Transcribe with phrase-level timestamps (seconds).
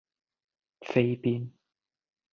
[0.79, 1.51] 飛邊